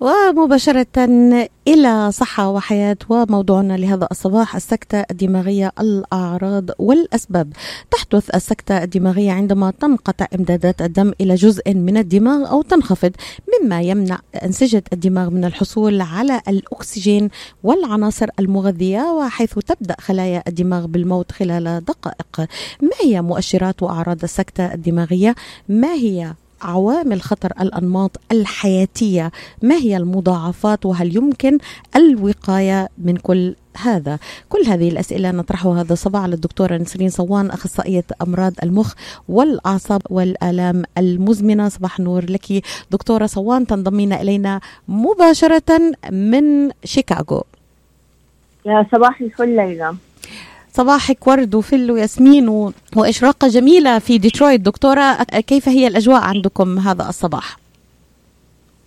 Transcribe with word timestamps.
ومباشرة 0.00 0.86
إلى 1.68 2.12
صحة 2.12 2.50
وحياة 2.50 2.96
وموضوعنا 3.08 3.76
لهذا 3.76 4.08
الصباح 4.10 4.56
السكتة 4.56 5.04
الدماغية 5.10 5.72
الأعراض 5.80 6.70
والأسباب. 6.78 7.52
تحدث 7.90 8.30
السكتة 8.34 8.82
الدماغية 8.82 9.32
عندما 9.32 9.70
تنقطع 9.70 10.26
إمدادات 10.34 10.82
الدم 10.82 11.12
إلى 11.20 11.34
جزء 11.34 11.74
من 11.74 11.96
الدماغ 11.96 12.50
أو 12.50 12.62
تنخفض 12.62 13.12
مما 13.52 13.82
يمنع 13.82 14.18
أنسجة 14.44 14.84
الدماغ 14.92 15.30
من 15.30 15.44
الحصول 15.44 16.00
على 16.00 16.40
الأكسجين 16.48 17.30
والعناصر 17.62 18.26
المغذية 18.38 19.00
وحيث 19.00 19.54
تبدأ 19.54 19.96
خلايا 20.00 20.42
الدماغ 20.48 20.86
بالموت 20.86 21.32
خلال 21.32 21.84
دقائق. 21.84 22.48
ما 22.82 22.96
هي 23.02 23.22
مؤشرات 23.22 23.82
وأعراض 23.82 24.22
السكتة 24.22 24.74
الدماغية؟ 24.74 25.34
ما 25.68 25.92
هي 25.92 26.34
عوامل 26.62 27.22
خطر 27.22 27.52
الأنماط 27.60 28.20
الحياتية. 28.32 29.32
ما 29.62 29.74
هي 29.74 29.96
المضاعفات 29.96 30.86
وهل 30.86 31.16
يمكن 31.16 31.58
الوقاية 31.96 32.88
من 32.98 33.16
كل 33.16 33.54
هذا؟ 33.76 34.18
كل 34.48 34.62
هذه 34.66 34.88
الأسئلة 34.88 35.30
نطرحها 35.30 35.80
هذا 35.80 35.92
الصباح 35.92 36.22
على 36.22 36.34
الدكتورة 36.34 36.76
نسرين 36.76 37.08
صوان 37.08 37.50
أخصائية 37.50 38.04
أمراض 38.22 38.52
المخ 38.62 38.94
والأعصاب 39.28 40.02
والآلام 40.10 40.82
المزمنة. 40.98 41.68
صباح 41.68 42.00
نور 42.00 42.30
لك. 42.30 42.62
دكتورة 42.90 43.26
صوان 43.26 43.66
تنضمين 43.66 44.12
إلينا 44.12 44.60
مباشرة 44.88 45.94
من 46.10 46.70
شيكاغو. 46.84 47.44
يا 48.66 48.86
صباح 48.92 49.20
الفل 49.20 49.56
ليلى. 49.56 49.96
صباحك 50.76 51.26
ورد 51.26 51.54
وفل 51.54 51.90
وياسمين 51.90 52.48
و... 52.48 52.72
وإشراقة 52.96 53.48
جميلة 53.48 53.98
في 53.98 54.18
ديترويت 54.18 54.60
دكتورة 54.60 55.22
كيف 55.22 55.68
هي 55.68 55.86
الأجواء 55.86 56.22
عندكم 56.22 56.78
هذا 56.78 57.08
الصباح؟ 57.08 57.56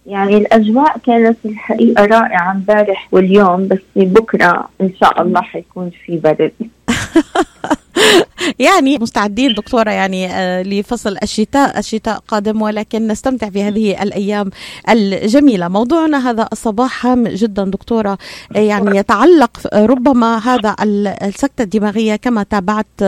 يعني 0.06 0.38
الأجواء 0.38 0.98
كانت 0.98 1.38
الحقيقة 1.46 2.06
رائعة 2.06 2.52
امبارح 2.52 3.08
واليوم 3.12 3.68
بس 3.68 3.80
بكرة 3.96 4.70
إن 4.82 4.92
شاء 5.00 5.22
الله 5.22 5.42
حيكون 5.42 5.92
في 6.06 6.18
برد 6.18 6.52
يعني 8.60 8.98
مستعدين 8.98 9.54
دكتورة 9.54 9.92
يعني 9.92 10.28
آه، 10.32 10.64
لفصل 10.64 11.18
الشتاء 11.24 11.80
الشتاء 11.80 12.18
قادم 12.28 12.62
ولكن 12.62 13.08
نستمتع 13.08 13.50
في 13.50 13.64
هذه 13.64 14.04
الأيام 14.04 14.50
الجميلة. 14.90 15.68
موضوعنا 15.68 16.30
هذا 16.30 16.50
الصباح 16.52 17.06
هام 17.06 17.28
جدا 17.28 17.64
دكتورة. 17.64 18.18
آه، 18.56 18.60
يعني 18.60 18.98
يتعلق 18.98 19.76
ربما 19.76 20.38
هذا 20.38 20.76
السكتة 20.84 21.62
الدماغية 21.62 22.16
كما 22.16 22.44
تابعت 22.44 23.02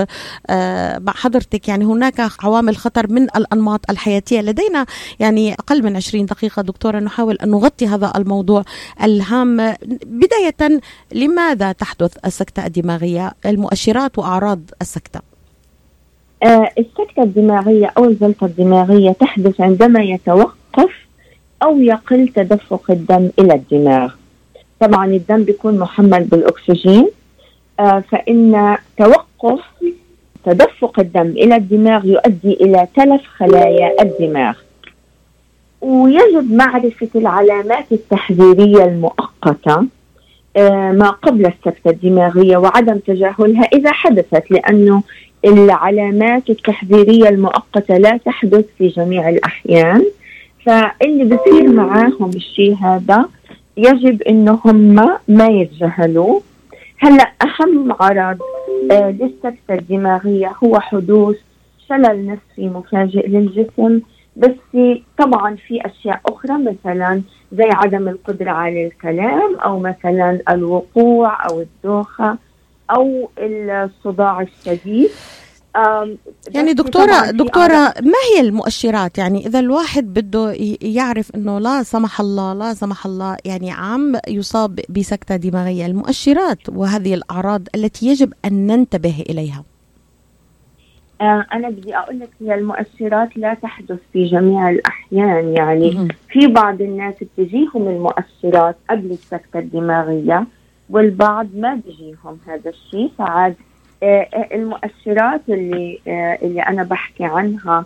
آه، 0.49 0.99
مع 0.99 1.13
حضرتك. 1.13 1.67
يعني 1.67 1.85
هناك 1.85 2.31
عوامل 2.43 2.77
خطر 2.77 3.07
من 3.07 3.23
الأنماط 3.23 3.89
الحياتية. 3.89 4.41
لدينا 4.41 4.85
يعني 5.19 5.53
أقل 5.53 5.83
من 5.83 5.95
20 5.95 6.25
دقيقة 6.25 6.61
دكتورة 6.61 6.99
نحاول 6.99 7.35
أن 7.35 7.49
نغطي 7.49 7.87
هذا 7.87 8.13
الموضوع 8.15 8.63
الهام. 9.03 9.75
بداية 10.05 10.81
لماذا 11.11 11.71
تحدث 11.71 12.17
السكتة 12.25 12.65
الدماغية؟ 12.65 13.33
المؤشرات 13.45 14.17
وأعراض 14.17 14.59
السكتة. 14.81 15.20
السكتة 16.43 17.23
الدماغية 17.23 17.91
أو 17.97 18.05
الجلطة 18.05 18.45
الدماغية 18.45 19.11
تحدث 19.11 19.61
عندما 19.61 20.03
يتوقف 20.03 21.07
أو 21.63 21.79
يقل 21.79 22.27
تدفق 22.27 22.91
الدم 22.91 23.29
إلى 23.39 23.53
الدماغ. 23.53 24.13
طبعا 24.79 25.05
الدم 25.05 25.43
بيكون 25.43 25.79
محمل 25.79 26.23
بالأكسجين 26.23 27.09
آه 27.79 28.03
فإن 28.11 28.77
توقف 28.97 29.59
تدفق 30.45 30.99
الدم 30.99 31.27
إلى 31.29 31.55
الدماغ 31.55 32.05
يؤدي 32.05 32.53
إلى 32.53 32.87
تلف 32.95 33.21
خلايا 33.37 34.01
الدماغ. 34.01 34.53
ويجب 35.81 36.51
معرفة 36.53 37.09
العلامات 37.15 37.91
التحذيرية 37.91 38.85
المؤقتة 38.85 39.85
آه، 40.57 40.91
ما 40.91 41.09
قبل 41.09 41.45
السكتة 41.45 41.89
الدماغية 41.89 42.57
وعدم 42.57 42.97
تجاهلها 42.97 43.63
إذا 43.73 43.91
حدثت 43.91 44.51
لأنه 44.51 45.03
العلامات 45.45 46.49
التحذيرية 46.49 47.29
المؤقتة 47.29 47.97
لا 47.97 48.17
تحدث 48.17 48.65
في 48.77 48.87
جميع 48.87 49.29
الأحيان. 49.29 50.05
فاللي 50.65 51.35
بصير 51.35 51.69
معاهم 51.69 52.29
الشيء 52.35 52.75
هذا 52.75 53.25
يجب 53.77 54.21
انه 54.21 54.59
هم 54.65 54.95
ما 55.27 55.47
يتجاهلوه. 55.47 56.41
هلأ 56.97 57.31
أهم 57.41 57.91
عرض 57.99 58.37
آه 58.91 59.09
للسكتة 59.11 59.73
الدماغية 59.73 60.51
هو 60.63 60.79
حدوث 60.79 61.35
شلل 61.89 62.25
نصفي 62.27 62.69
مفاجئ 62.69 63.27
للجسم 63.27 64.01
بس 64.35 64.77
طبعا 65.17 65.55
في 65.67 65.81
أشياء 65.85 66.21
أخرى 66.25 66.57
مثلا 66.57 67.21
زي 67.51 67.69
عدم 67.73 68.07
القدرة 68.07 68.51
على 68.51 68.87
الكلام 68.87 69.55
أو 69.55 69.79
مثلا 69.79 70.39
الوقوع 70.49 71.49
أو 71.49 71.61
الدوخة. 71.61 72.37
أو 72.89 73.29
الصداع 73.37 74.41
الشديد. 74.41 75.09
يعني 76.51 76.73
دكتورة 76.73 77.31
دكتورة 77.31 77.93
ما 78.01 78.21
هي 78.35 78.41
المؤشرات؟ 78.41 79.17
يعني 79.17 79.45
إذا 79.47 79.59
الواحد 79.59 80.13
بده 80.13 80.55
يعرف 80.81 81.35
إنه 81.35 81.59
لا 81.59 81.83
سمح 81.83 82.19
الله 82.19 82.53
لا 82.53 82.73
سمح 82.73 83.05
الله 83.05 83.37
يعني 83.45 83.71
عم 83.71 84.15
يصاب 84.27 84.79
بسكتة 84.89 85.35
دماغية 85.35 85.85
المؤشرات 85.85 86.69
وهذه 86.69 87.13
الأعراض 87.13 87.67
التي 87.75 88.07
يجب 88.07 88.33
أن 88.45 88.67
ننتبه 88.67 89.23
إليها. 89.29 89.63
آه، 91.21 91.45
أنا 91.53 91.69
بدي 91.69 91.97
أقول 91.97 92.19
لك 92.19 92.29
هي 92.41 92.55
المؤشرات 92.55 93.37
لا 93.37 93.53
تحدث 93.53 93.99
في 94.13 94.25
جميع 94.25 94.69
الأحيان. 94.69 95.53
يعني 95.57 96.07
في 96.29 96.47
بعض 96.47 96.81
الناس 96.81 97.15
بتجيهم 97.21 97.87
المؤشرات 97.87 98.75
قبل 98.89 99.11
السكتة 99.11 99.59
الدماغية. 99.59 100.47
والبعض 100.91 101.47
ما 101.55 101.81
بيجيهم 101.85 102.37
هذا 102.47 102.69
الشيء. 102.69 103.11
فعاد 103.17 103.55
آه، 104.03 104.27
آه، 104.33 104.55
المؤشرات 104.55 105.41
اللي 105.49 105.99
اللي 106.43 106.61
أنا 106.61 106.83
بحكي 106.83 107.23
عنها 107.23 107.85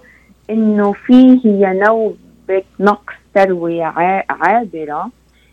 إنه 0.50 0.92
في 0.94 1.40
هي 1.46 1.74
نوبة 1.74 2.64
نقص 2.80 3.14
تروية 3.34 3.94
عابرة. 4.30 5.12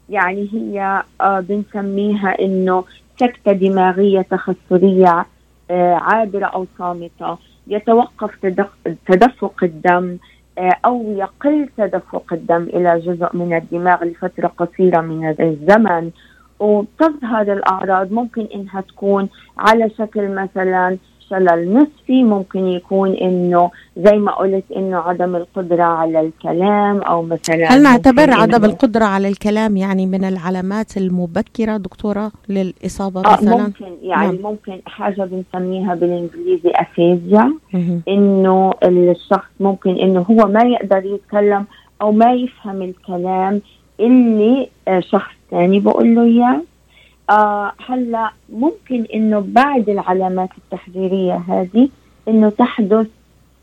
يعني 0.09 0.49
هي 0.53 1.03
بنسميها 1.23 2.41
إنه 2.41 2.85
سكتة 3.21 3.53
دماغية 3.53 4.23
تخثرية 4.23 5.27
عابرة 5.71 6.47
أو 6.47 6.67
صامتة. 6.79 7.39
يتوقف 7.67 8.31
تدفق 9.07 9.65
الدم 9.65 10.17
آه، 10.59 10.77
أو 10.85 11.13
يقل 11.17 11.69
تدفق 11.77 12.33
الدم 12.33 12.63
إلى 12.63 13.01
جزء 13.01 13.37
من 13.37 13.57
الدماغ 13.57 14.05
لفترة 14.05 14.47
قصيرة 14.47 15.01
من 15.01 15.35
الزمن. 15.41 16.11
وتظهر 16.63 17.53
الأعراض 17.53 18.13
ممكن 18.13 18.49
إنها 18.55 18.81
تكون 18.81 19.29
على 19.59 19.91
شكل 19.99 20.29
مثلا 20.29 20.97
شلل 21.33 21.73
نصفي 21.75 22.25
ممكن 22.25 22.67
يكون 22.67 23.13
إنه 23.13 23.71
زي 23.97 24.19
ما 24.19 24.33
قلت 24.33 24.65
إنه 24.77 24.97
عدم 24.97 25.37
القدرة 25.37 25.83
على 25.83 26.21
الكلام 26.21 27.03
أو 27.03 27.23
مثلا 27.23 27.73
هل 27.73 27.83
نعتبر 27.83 28.31
عدم 28.31 28.65
القدرة 28.65 29.05
على 29.05 29.29
الكلام 29.29 29.77
يعني 29.77 30.07
من 30.07 30.25
العلامات 30.25 30.97
المبكرة 30.97 31.77
دكتورة 31.77 32.33
للإصابة 32.49 33.21
آه 33.21 33.33
مثلا 33.33 33.57
ممكن 33.57 33.93
يعني 34.03 34.27
نعم. 34.27 34.43
ممكن 34.43 34.81
حاجة 34.87 35.23
بنسميها 35.23 35.95
بالإنجليزي 35.95 36.71
افيزيا 36.75 37.55
إنه 38.09 38.75
الشخص 38.85 39.51
ممكن 39.61 39.91
إنه 39.91 40.21
هو 40.21 40.49
ما 40.49 40.63
يقدر 40.63 41.05
يتكلم 41.05 41.65
أو 42.03 42.13
ما 42.13 42.33
يفهم 42.33 42.83
الكلام 42.83 43.61
اللي 44.03 44.69
آه، 44.89 45.01
شخص 45.01 45.33
ثاني 45.51 45.81
بقول 45.81 46.15
له 46.15 46.23
إياه. 46.23 46.63
آه 47.31 47.73
هلأ 47.87 48.31
ممكن 48.53 49.07
إنه 49.15 49.45
بعد 49.49 49.89
العلامات 49.89 50.49
التحذيريه 50.59 51.43
هذه 51.49 51.89
إنه 52.29 52.51
تحدث 52.51 53.07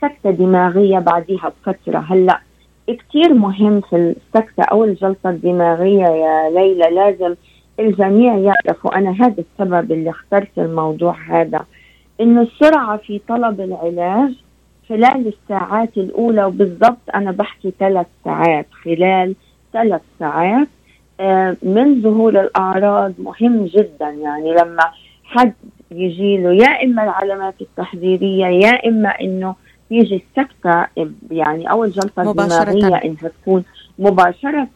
سكتة 0.02 0.32
دماغية 0.32 1.00
بعديها 1.00 1.52
بفترة. 1.66 2.00
هلأ 2.00 2.40
كثير 2.88 3.34
مهم 3.34 3.82
في 3.82 3.96
السكتة 3.96 4.64
أو 4.64 4.84
الجلطة 4.84 5.30
الدماغية 5.30 6.06
يا 6.08 6.50
ليلى 6.50 6.90
لازم 6.96 7.36
الجميع 7.80 8.38
يعرف 8.38 8.86
وأنا 8.86 9.12
هذا 9.12 9.44
السبب 9.44 9.92
اللي 9.92 10.10
اخترت 10.10 10.58
الموضوع 10.58 11.16
هذا 11.28 11.66
إنه 12.22 12.42
السرعة 12.42 12.98
في 12.98 13.22
طلب 13.28 13.62
العلاج 13.62 14.34
خلال 14.90 15.34
الساعات 15.34 15.98
الأولى 15.98 16.46
وبالضبط 16.46 16.98
أنا 17.16 17.32
بحكي 17.32 17.74
ثلاث 17.80 18.08
ساعات 18.26 18.66
خلال 18.84 19.36
ثلاث 19.74 20.02
ساعات. 20.20 20.68
آه، 21.20 21.58
من 21.64 22.02
ظهور 22.02 22.42
الأعراض 22.42 23.14
مهم 23.20 23.66
جدا. 23.66 24.10
يعني 24.10 24.52
لما 24.54 24.84
حد 25.24 25.54
يجي 25.92 26.38
له 26.38 26.54
يا 26.54 26.84
إما 26.84 27.04
العلامات 27.04 27.56
التحذيرية 27.62 28.46
يا 28.46 28.88
إما 28.88 29.10
إنه 29.10 29.56
يجي 29.92 30.16
السكتة 30.16 30.86
يعني 31.32 31.72
أو 31.72 31.84
الجلطة 31.84 32.32
الدماغية 32.32 32.96
إنها 32.96 33.30
تكون 33.42 33.64
مباشرة. 34.00 34.68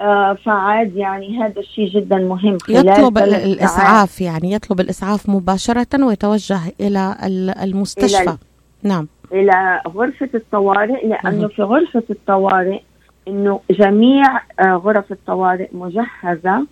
آه 0.00 0.34
فعاد 0.44 0.96
يعني 0.96 1.38
هذا 1.38 1.60
الشيء 1.60 1.88
جدا 1.88 2.16
مهم 2.16 2.58
خلال 2.58 2.88
يطلب 2.88 3.18
الإسعاف 3.18 4.20
يعني 4.20 4.52
يطلب 4.52 4.80
الإسعاف 4.80 5.28
مباشرة 5.28 6.04
ويتوجه 6.04 6.60
إلى 6.80 7.16
المستشفى. 7.62 8.22
إلى 8.22 8.38
نعم. 8.82 9.08
إلى 9.32 9.80
غرفة 9.88 10.28
الطوارئ 10.34 11.06
لأنه 11.06 11.48
في 11.48 11.62
غرفة 11.62 12.02
الطوارئ 12.10 12.80
إنه 13.28 13.60
جميع 13.70 14.40
آه، 14.60 14.74
غرف 14.74 15.12
الطوارئ 15.12 15.68
مجهزة 15.72 16.66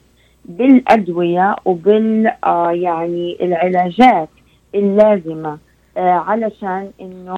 بالأدوية 0.45 1.57
وبال 1.65 2.33
آه، 2.45 2.73
يعني 2.73 3.37
العلاجات 3.41 4.29
اللازمة 4.75 5.59
آه، 5.97 6.01
علشان 6.01 6.91
إنه 7.01 7.37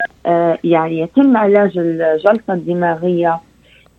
يعني 0.64 1.00
يتم 1.00 1.36
علاج 1.36 1.78
الجلطة 1.78 2.54
الدماغية 2.54 3.40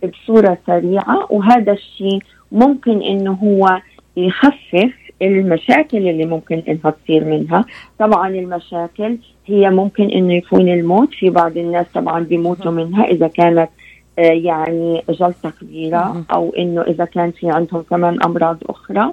بصورة 0.04 0.58
سريعة. 0.66 1.26
وهذا 1.30 1.72
الشيء 1.72 2.18
ممكن 2.52 3.02
إنه 3.02 3.32
هو 3.32 3.80
يخفف 4.16 4.92
المشاكل 5.22 6.08
اللي 6.08 6.26
ممكن 6.26 6.62
إنها 6.68 6.90
تصير 6.90 7.24
منها. 7.24 7.64
طبعا 7.98 8.28
المشاكل 8.28 9.18
هي 9.46 9.70
ممكن 9.70 10.10
إنه 10.10 10.34
يكون 10.34 10.68
الموت 10.68 11.14
في 11.14 11.30
بعض 11.30 11.56
الناس 11.56 11.86
طبعا 11.94 12.20
بيموتوا 12.20 12.72
منها 12.72 13.04
إذا 13.04 13.28
كانت 13.28 13.68
يعني 14.18 15.02
جلطة 15.10 15.52
كبيرة 15.60 16.24
أو 16.32 16.52
إنه 16.58 16.82
إذا 16.82 17.04
كان 17.04 17.30
في 17.30 17.50
عندهم 17.50 17.82
كمان 17.90 18.22
أمراض 18.22 18.58
أخرى 18.68 19.12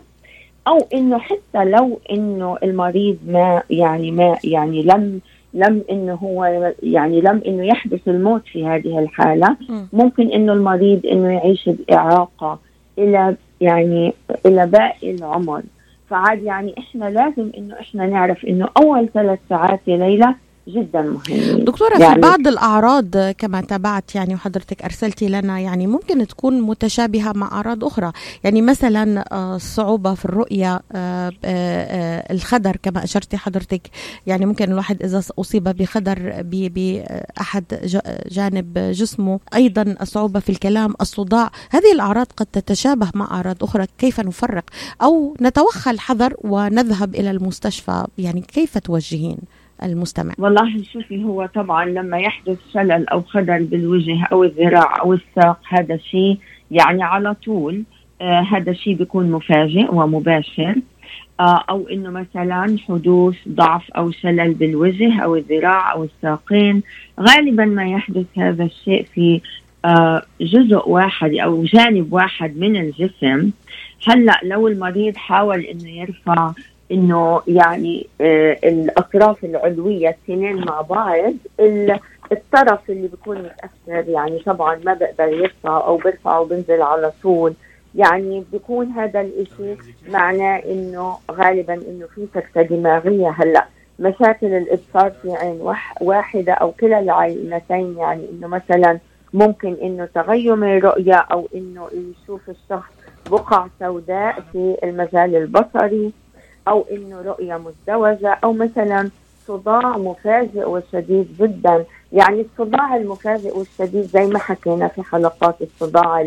أو 0.67 0.77
إنه 0.93 1.17
حتى 1.17 1.65
لو 1.65 1.99
إنه 2.11 2.57
المريض 2.63 3.17
ما 3.27 3.61
يعني 3.69 4.11
ما 4.11 4.37
يعني 4.43 4.83
لم 4.83 5.19
لم 5.53 5.83
إنه 5.91 6.13
هو 6.13 6.73
يعني 6.83 7.21
لم 7.21 7.41
إنه 7.47 7.63
يحدث 7.65 8.07
الموت 8.07 8.41
في 8.45 8.65
هذه 8.65 8.99
الحالة 8.99 9.57
ممكن 9.93 10.31
إنه 10.31 10.53
المريض 10.53 11.05
إنه 11.05 11.33
يعيش 11.33 11.69
بإعاقة 11.69 12.59
إلى 12.97 13.35
يعني 13.61 14.13
إلى 14.45 14.67
باقي 14.67 15.11
العمر. 15.11 15.61
فعاد 16.09 16.43
يعني 16.43 16.75
إحنا 16.77 17.05
لازم 17.05 17.51
إنه 17.57 17.79
إحنا 17.79 18.07
نعرف 18.07 18.45
إنه 18.45 18.69
أول 18.77 19.09
ثلاث 19.13 19.39
ساعات 19.49 19.79
يا 19.87 19.97
ليلى 19.97 20.35
جدا 20.67 21.01
مهمين. 21.01 21.65
دكتورة 21.65 21.97
يعني 21.97 22.15
في 22.15 22.21
بعض 22.21 22.47
الأعراض 22.47 23.17
كما 23.17 23.61
تابعت 23.61 24.15
يعني 24.15 24.35
وحضرتك 24.35 24.83
أرسلتي 24.83 25.27
لنا 25.27 25.59
يعني 25.59 25.87
ممكن 25.87 26.27
تكون 26.27 26.61
متشابهة 26.61 27.31
مع 27.35 27.47
أعراض 27.47 27.83
أخرى. 27.83 28.11
يعني 28.43 28.61
مثلا 28.61 29.25
الصعوبة 29.55 30.11
آه، 30.11 30.13
في 30.13 30.25
الرؤية 30.25 30.81
آه، 30.91 31.31
آه، 31.45 32.33
الخدر 32.33 32.77
كما 32.83 33.03
أشرتي 33.03 33.37
حضرتك. 33.37 33.81
يعني 34.27 34.45
ممكن 34.45 34.71
الواحد 34.71 35.03
إذا 35.03 35.23
أصيب 35.39 35.63
بخدر 35.63 36.41
بأحد 36.45 37.63
جانب 38.31 38.77
جسمه. 38.77 39.39
أيضا 39.55 39.95
الصعوبة 40.01 40.39
في 40.39 40.49
الكلام 40.49 40.93
الصداع. 41.01 41.51
هذه 41.69 41.91
الأعراض 41.93 42.27
قد 42.37 42.45
تتشابه 42.45 43.09
مع 43.15 43.25
أعراض 43.31 43.63
أخرى. 43.63 43.85
كيف 43.97 44.19
نفرق؟ 44.19 44.63
أو 45.01 45.35
نتوخى 45.41 45.91
الحذر 45.91 46.33
ونذهب 46.43 47.15
إلى 47.15 47.31
المستشفى؟ 47.31 48.05
يعني 48.17 48.41
كيف 48.41 48.77
توجهين؟ 48.77 49.37
المستمع. 49.83 50.33
والله 50.37 50.83
شوفي 50.93 51.23
هو 51.23 51.45
طبعا 51.45 51.85
لما 51.85 52.17
يحدث 52.17 52.57
شلل 52.73 53.09
أو 53.09 53.21
خدل 53.21 53.63
بالوجه 53.63 54.25
أو 54.31 54.43
الذراع 54.43 55.01
أو 55.01 55.13
الساق 55.13 55.59
هذا 55.69 55.97
شيء 55.97 56.37
يعني 56.71 57.03
على 57.03 57.33
طول 57.33 57.83
آه 58.21 58.41
هذا 58.41 58.71
الشيء 58.71 58.95
بيكون 58.95 59.31
مفاجئ 59.31 59.93
ومباشر. 59.95 60.75
آه 61.39 61.63
أو 61.69 61.87
إنه 61.87 62.09
مثلا 62.09 62.77
حدوث 62.87 63.35
ضعف 63.49 63.91
أو 63.91 64.11
شلل 64.11 64.53
بالوجه 64.53 65.19
أو 65.23 65.35
الذراع 65.35 65.93
أو 65.93 66.03
الساقين. 66.03 66.83
غالبا 67.19 67.65
ما 67.65 67.89
يحدث 67.89 68.25
هذا 68.37 68.63
الشيء 68.63 69.05
في 69.13 69.41
آه 69.85 70.21
جزء 70.41 70.89
واحد 70.89 71.33
أو 71.33 71.63
جانب 71.63 72.13
واحد 72.13 72.57
من 72.57 72.77
الجسم. 72.77 73.51
هلأ 74.07 74.39
لو 74.43 74.67
المريض 74.67 75.15
حاول 75.15 75.59
إنه 75.59 75.89
يرفع 75.89 76.51
إنه 76.91 77.41
يعني 77.47 78.07
آه 78.21 78.57
الأطراف 78.63 79.43
العلوية 79.45 80.09
الاثنين 80.09 80.65
مع 80.65 80.81
بعض 80.81 81.33
الطرف 82.31 82.89
اللي 82.89 83.07
بيكون 83.07 83.37
متأثر 83.37 84.09
يعني 84.09 84.39
طبعا 84.39 84.79
ما 84.85 84.93
بقدر 84.93 85.27
يرفع 85.33 85.77
أو 85.87 85.97
برفع 85.97 86.37
وبنزل 86.37 86.81
على 86.81 87.11
طول 87.23 87.53
يعني 87.95 88.43
بيكون 88.51 88.87
هذا 88.87 89.21
الإشي 89.21 89.75
معناه 90.09 90.57
إنه 90.57 91.17
غالبا 91.31 91.73
إنه 91.73 92.05
في 92.15 92.27
سكته 92.35 92.61
دماغية. 92.61 93.29
هلأ 93.29 93.65
مشاكل 93.99 94.47
الإبصار 94.47 95.11
في 95.21 95.33
عين 95.33 95.61
واحدة 96.01 96.53
أو 96.53 96.71
كلا 96.71 96.99
العينتين 96.99 97.95
يعني 97.97 98.29
إنه 98.31 98.47
مثلا 98.47 98.99
ممكن 99.33 99.75
إنه 99.81 100.05
تغيم 100.15 100.63
الرؤية 100.63 101.15
أو 101.15 101.47
إنه 101.55 101.87
يشوف 101.93 102.41
الشخص 102.49 102.91
بقع 103.31 103.67
سوداء 103.79 104.43
في 104.51 104.77
المجال 104.83 105.35
البصري. 105.35 106.11
أو 106.67 106.85
انه 106.91 107.21
رؤية 107.21 107.57
مزدوجة 107.57 108.39
أو 108.43 108.53
مثلا 108.53 109.09
صداع 109.47 109.97
مفاجئ 109.97 110.69
وشديد 110.69 111.37
جدا. 111.39 111.85
يعني 112.11 112.41
الصداع 112.41 112.95
المفاجئ 112.95 113.57
والشديد 113.57 114.03
زي 114.03 114.25
ما 114.25 114.39
حكينا 114.39 114.87
في 114.87 115.03
حلقات 115.03 115.55
الصداع 115.61 116.21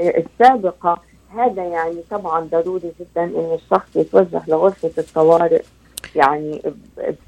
السابقة. 0.00 0.98
هذا 1.34 1.64
يعني 1.64 1.96
طبعا 2.10 2.40
ضروري 2.40 2.92
جدا 3.00 3.24
إن 3.24 3.58
الشخص 3.62 3.96
يتوجه 3.96 4.42
لغرفة 4.48 4.90
الطوارئ 4.98 5.62
يعني 6.16 6.62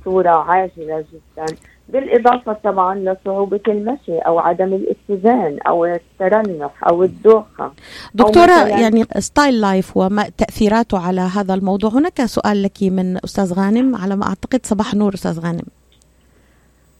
بصورة 0.00 0.30
عاجلة 0.30 1.04
جدا. 1.12 1.46
بالإضافة 1.88 2.52
طبعا 2.52 2.94
لصعوبة 2.94 3.60
المشي 3.68 4.18
أو 4.18 4.38
عدم 4.38 4.74
الاتزان 4.74 5.58
أو 5.66 5.84
الترنح 5.84 6.70
أو 6.88 7.02
الدوخة 7.02 7.72
دكتورة 8.14 8.52
أو 8.52 8.66
يعني 8.66 9.04
style 9.18 9.60
life 9.60 9.96
وما 9.96 10.28
تأثيراته 10.38 10.98
على 10.98 11.20
هذا 11.20 11.54
الموضوع. 11.54 11.90
هناك 11.90 12.24
سؤال 12.24 12.62
لك 12.62 12.82
من 12.82 13.16
أستاذ 13.24 13.54
غانم 13.54 13.96
على 13.96 14.16
ما 14.16 14.26
أعتقد 14.26 14.60
صباح 14.66 14.92
النور 14.92 15.14
أستاذ 15.14 15.40
غانم. 15.40 15.64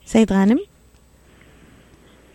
سيد 0.04 0.32
غانم؟ 0.32 0.58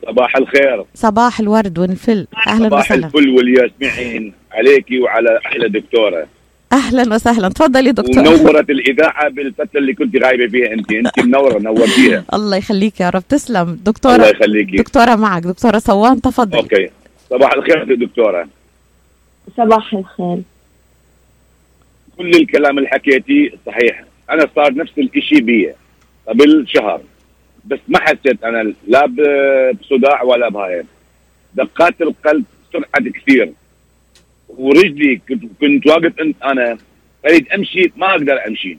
صباح 0.05 0.35
الخير. 0.35 0.85
صباح 0.93 1.39
الورد 1.39 1.79
والفل. 1.79 2.27
صباح 2.31 2.47
وسهلا. 2.47 2.69
صباح 2.69 2.91
الفل 2.91 3.29
والياسمين 3.29 4.33
عليكي 4.51 4.99
وعلى 4.99 5.39
أحلى 5.45 5.69
دكتورة. 5.69 6.27
أهلا 6.73 7.15
وسهلا. 7.15 7.49
تفضلي 7.49 7.91
دكتور. 7.91 8.27
ونورت 8.27 8.69
الإذاعة 8.69 9.29
بالفترة 9.29 9.79
اللي 9.79 9.93
كنت 9.93 10.23
غايبه 10.23 10.47
فيها 10.47 10.73
انت 10.73 10.91
انت 10.91 11.19
منورة 11.19 11.59
نورتيها. 11.59 12.23
الله 12.33 12.57
يخليك 12.57 12.99
يا 12.99 13.09
رب. 13.09 13.23
تسلم. 13.29 13.79
دكتوره 13.85 14.15
الله 14.15 14.27
يخليك. 14.27 14.75
دكتورة 14.75 15.15
معك. 15.15 15.43
دكتورة 15.43 15.79
صوان 15.79 16.21
تفضلي. 16.21 16.59
okay. 16.59 16.89
صباح 17.29 17.53
الخير 17.53 17.95
دكتورة. 17.95 18.47
صباح 19.57 19.93
الخير. 19.93 20.37
كل 22.17 22.29
الكلام 22.29 22.77
اللي 22.77 22.89
حكيتيه 22.89 23.51
صحيح. 23.65 24.03
أنا 24.29 24.47
صار 24.55 24.73
نفس 24.73 24.91
الشيء 24.97 25.41
بي 25.41 25.73
قبل 26.27 26.65
شهر. 26.67 27.01
بس 27.65 27.79
ما 27.87 27.99
حسيت 27.99 28.43
أنا 28.43 28.73
لا 28.87 29.05
بصداع 29.81 30.23
ولا 30.23 30.49
بهاي 30.49 30.83
دقات 31.55 32.01
القلب 32.01 32.43
سرعه 32.73 33.09
كثير. 33.13 33.51
ورجلي 34.49 35.21
كنت 35.29 35.43
كنت 35.61 35.87
واقف 35.87 36.13
أنا 36.43 36.77
أريد 37.25 37.47
أمشي 37.53 37.91
ما 37.97 38.11
أقدر 38.11 38.47
أمشي. 38.47 38.77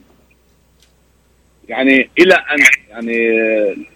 يعني 1.69 2.09
إلى 2.19 2.33
ان 2.33 2.59
يعني 2.89 3.39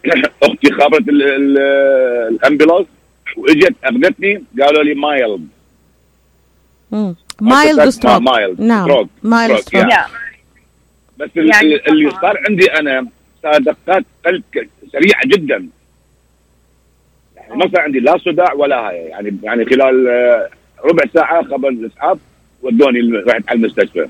أختي 0.43 0.71
خابرت 0.71 1.09
ال 1.09 1.27
ambulance 1.27 2.87
وإجت 3.37 3.75
أخذتني 3.83 4.43
قالوا 4.59 4.83
لي 4.83 4.93
مايلد 4.93 5.47
مايلد 7.41 7.89
ستروك 7.89 8.21
مايلد 8.21 8.61
نعم. 8.61 9.09
مايلد 9.23 9.59
ستروك 9.59 9.85
بس 11.17 11.29
يعني 11.35 11.75
اللي 11.87 12.11
صار 12.11 12.43
عندي 12.49 12.71
أنا 12.71 13.07
صار 13.43 13.57
دقات 13.57 14.05
قلب 14.25 14.43
سريعة 14.91 15.21
جدا. 15.25 15.69
يعني 17.35 17.55
ما 17.55 17.67
صار 17.67 17.81
عندي 17.81 17.99
لا 17.99 18.17
صداع 18.17 18.53
ولا 18.53 18.89
هاي. 18.89 18.95
يعني 18.95 19.37
يعني 19.43 19.65
خلال 19.65 20.07
ربع 20.83 21.03
ساعة 21.13 21.41
قبل 21.41 21.67
الاسعاف 21.67 22.17
ودوني 22.61 23.17
رحت 23.17 23.49
على 23.49 23.57
المستشفى 23.57 24.07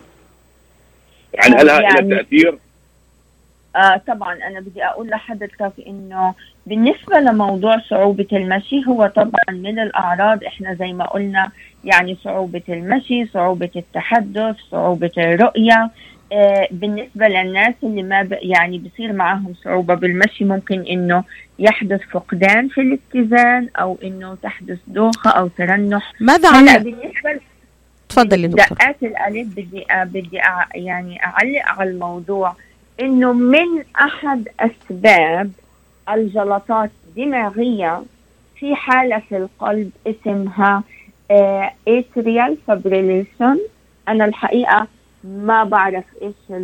يعني 1.33 1.55
هل 1.55 1.67
يعني 1.67 2.09
لها 2.09 2.17
تأثير؟ 2.17 2.57
آه 3.75 4.01
طبعا 4.07 4.33
أنا 4.33 4.59
بدي 4.59 4.85
أقول 4.85 5.07
لحضرتك 5.09 5.73
إنه 5.87 6.33
بالنسبة 6.65 7.19
لموضوع 7.19 7.79
صعوبة 7.89 8.27
المشي 8.31 8.83
هو 8.87 9.07
طبعا 9.07 9.49
من 9.49 9.79
الأعراض 9.79 10.43
إحنا 10.43 10.73
زي 10.73 10.93
ما 10.93 11.05
قلنا 11.05 11.51
يعني 11.83 12.17
صعوبة 12.23 12.61
المشي 12.69 13.25
صعوبة 13.25 13.69
التحدث 13.75 14.55
صعوبة 14.71 15.11
الرؤية 15.17 15.73
آه 15.73 15.89
بالنسبة 16.71 17.27
للناس 17.27 17.73
اللي 17.83 18.03
ما 18.03 18.27
يعني 18.41 18.77
بصير 18.77 19.13
معهم 19.13 19.53
صعوبة 19.63 19.93
بالمشي 19.93 20.45
ممكن 20.45 20.81
إنه 20.81 21.23
يحدث 21.59 22.01
فقدان 22.11 22.67
في 22.67 22.81
الاتزان 22.81 23.69
أو 23.79 23.97
إنه 24.03 24.35
تحدث 24.43 24.79
دوخة 24.87 25.29
أو 25.29 25.47
ترنح. 25.47 26.13
ماذا 26.19 26.49
عن 26.49 26.83
بالنسبة 26.83 27.39
تفضلي 28.09 28.47
دكتور. 28.47 28.77
دقات 28.77 29.03
القلب 29.03 29.49
بدي 29.55 29.85
بدي 29.91 30.37
يعني 30.75 31.25
أعلق 31.25 31.61
على 31.65 31.89
الموضوع. 31.89 32.55
إنه 33.01 33.33
من 33.33 33.83
أحد 34.01 34.47
أسباب 34.59 35.51
الجلطات 36.09 36.91
الدماغية 37.07 38.03
في 38.59 38.75
حالة 38.75 39.21
في 39.29 39.37
القلب 39.37 39.91
اسمها 40.07 40.83
atrial 41.87 42.51
آه 42.51 42.57
fibrillation 42.67 43.59
أنا 44.07 44.25
الحقيقة 44.25 44.87
ما 45.23 45.63
بعرف 45.63 46.03
إيش 46.21 46.61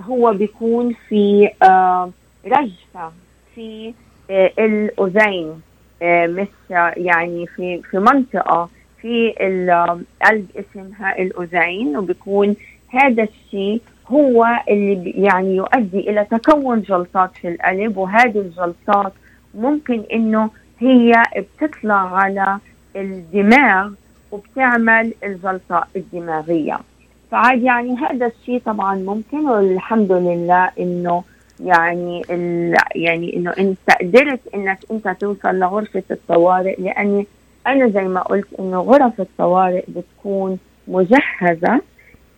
هو 0.00 0.32
بيكون 0.32 0.94
في 1.08 1.50
آه 1.62 2.10
رجفة 2.46 3.12
في 3.54 3.94
آه 4.30 4.52
الأذين 4.58 5.60
آه، 6.02 6.26
مش 6.26 6.48
يعني 6.96 7.46
في 7.46 7.82
في 7.90 7.98
منطقة 7.98 8.68
في 9.02 9.34
القلب 9.40 10.46
اسمها 10.56 11.18
الأذين 11.18 11.96
وبيكون 11.96 12.56
هذا 12.88 13.22
الشيء 13.22 13.80
هو 14.08 14.46
اللي 14.68 15.10
يعني 15.10 15.56
يؤدي 15.56 16.10
إلى 16.10 16.24
تكون 16.24 16.80
جلطات 16.80 17.30
في 17.36 17.48
القلب 17.48 17.96
وهذه 17.96 18.38
الجلطات 18.38 19.12
ممكن 19.54 20.02
إنه 20.12 20.50
هي 20.78 21.22
بتطلع 21.36 22.16
على 22.16 22.58
الدماغ 22.96 23.90
وبتعمل 24.30 25.14
الجلطة 25.24 25.86
الدماغية. 25.96 26.78
فعاد 27.36 27.62
يعني 27.62 27.96
هذا 27.96 28.26
الشيء 28.26 28.62
طبعا 28.66 28.94
ممكن 28.94 29.48
والحمد 29.48 30.12
لله 30.12 30.70
إنه 30.80 31.22
يعني 31.60 32.22
يعني 32.94 33.36
إنه 33.36 33.52
انت 33.58 33.90
قدرت 34.00 34.40
إنك 34.54 34.78
أنت 34.90 35.08
توصل 35.20 35.54
لغرفة 35.54 36.02
الطوارئ 36.10 36.82
لأني 36.82 37.26
أنا 37.66 37.88
زي 37.88 38.02
ما 38.02 38.22
قلت 38.22 38.46
إنه 38.58 38.80
غرف 38.80 39.20
الطوارئ 39.20 39.84
بتكون 39.88 40.58
مجهزة 40.88 41.80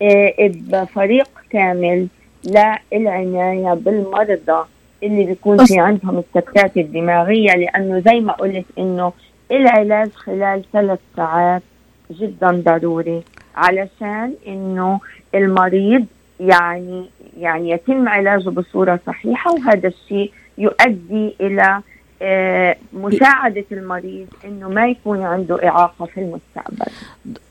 آه، 0.03 0.35
بفريق 0.41 1.29
كامل 1.51 2.07
للعناية 2.45 3.75
بالمرضى 3.75 4.65
اللي 5.03 5.25
بيكون 5.25 5.65
في 5.65 5.79
عندهم 5.79 6.19
السكتات 6.19 6.77
الدماغية 6.77 7.57
لأنه 7.57 8.01
زي 8.01 8.21
ما 8.21 8.33
قلت 8.33 8.67
إنه 8.79 9.13
العلاج 9.51 10.11
خلال 10.11 10.63
ثلاث 10.73 10.99
ساعات 11.17 11.63
جدا 12.11 12.51
ضروري. 12.51 13.23
علشان 13.59 14.35
إنه 14.47 15.01
المريض 15.35 16.07
يعني 16.41 17.11
يعني 17.39 17.71
يتم 17.71 18.09
علاجه 18.09 18.49
بصورة 18.49 19.01
صحيحة 19.07 19.53
وهذا 19.53 19.89
الشيء 19.89 20.33
يؤدي 20.59 21.35
إلى 21.41 21.81
آه، 22.23 22.77
مساعدة 22.93 23.65
المريض 23.73 24.27
أنه 24.45 24.69
ما 24.69 24.89
يكون 24.89 25.23
عنده 25.23 25.69
إعاقة 25.69 26.07
في 26.07 26.21
المستقبل. 26.21 26.93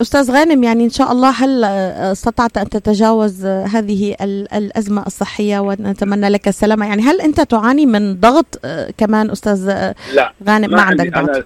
أستاذ 0.01 0.31
غانم 0.31 0.63
يعني 0.63 0.83
إن 0.83 0.89
شاء 0.89 1.11
الله 1.11 1.29
هل 1.29 1.63
آه، 1.63 2.11
استطعت 2.11 2.57
أن 2.57 2.69
تتجاوز 2.69 3.45
هذه 3.45 4.15
الأزمة 4.53 5.05
الصحية؟ 5.07 5.59
ونتمنى 5.59 6.29
لك 6.29 6.47
السلامة. 6.47 6.87
يعني 6.87 7.01
هل 7.01 7.21
أنت 7.21 7.41
تعاني 7.41 7.85
من 7.85 8.19
ضغط 8.19 8.59
آه، 8.65 8.93
كمان 8.97 9.31
أستاذ 9.31 9.93
لا 10.13 10.33
غانم؟ 10.47 10.69
ما, 10.69 10.75
ما 10.75 10.81
عندك 10.81 11.13
ضغط؟ 11.13 11.45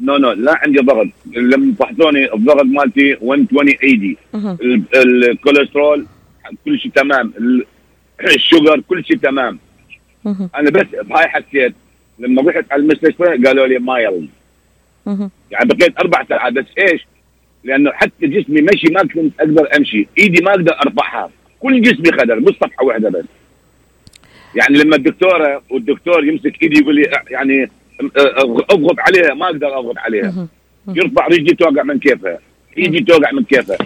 no 0.00 0.16
no 0.16 0.32
لا 0.32 0.58
عندي 0.62 0.78
ضغط. 0.78 1.08
لما 1.26 1.74
فحصوني 1.78 2.34
الضغط 2.34 2.64
مالتي 2.64 3.16
120 3.22 3.68
ايدي 3.82 4.16
الكوليسترول 4.94 6.06
كل 6.64 6.78
شيء 6.78 6.92
تمام. 6.92 7.32
ال 8.34 8.42
sugar 8.42 8.80
كل 8.88 9.04
شيء 9.04 9.16
تمام. 9.16 9.58
أنا 10.26 10.70
بس 10.70 10.86
بهاي 11.02 11.28
حسيت 11.28 11.74
لما 12.18 12.42
رحت 12.42 12.72
على 12.72 12.82
المستشفى 12.82 13.24
قالوا 13.46 13.66
لي 13.66 13.78
mild 13.78 14.28
يعني 15.50 15.68
بقيت 15.68 15.98
أربع 15.98 16.24
ساعات 16.28 16.52
بس 16.52 16.66
إيش؟ 16.78 17.06
لأنه 17.64 17.92
حتى 17.92 18.26
جسمي 18.26 18.62
مشي 18.62 18.86
ما 18.92 19.02
كنت 19.02 19.40
أقدر 19.40 19.68
أمشي. 19.76 20.06
إيدي 20.18 20.42
ما 20.44 20.50
أقدر 20.50 20.72
ارفعها 20.72 21.30
كل 21.60 21.82
جسمي 21.82 22.12
خدر 22.12 22.40
مش 22.40 22.54
صفحة 22.54 22.84
واحدة 22.84 23.10
بس. 23.10 23.24
يعني 24.54 24.78
لما 24.78 24.96
الدكتورة 24.96 25.62
والدكتور 25.70 26.24
يمسك 26.24 26.62
إيدي 26.62 26.78
يقول 26.80 26.94
لي 26.94 27.10
يعني 27.30 27.70
أضغط 28.70 28.96
عليها 28.98 29.34
ما 29.34 29.46
أقدر 29.46 29.78
أضغط 29.78 29.98
عليها. 29.98 30.46
يرفع 30.88 31.26
رجلي 31.26 31.54
توقع 31.54 31.82
من 31.82 31.98
كيفها. 31.98 32.38
ايدي 32.78 33.00
توقع 33.00 33.32
من 33.32 33.44
كيفها. 33.44 33.76